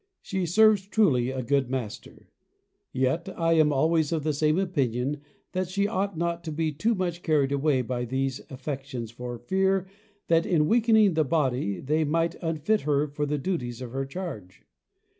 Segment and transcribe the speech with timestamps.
[0.23, 2.27] She serves truly a good Master;
[2.91, 6.95] yet I am always of the same opinion that she ought not to be too
[6.95, 9.85] much carried away by these affections for fear
[10.27, 14.63] that in weakening the body they might unfit her for the duties of her charge.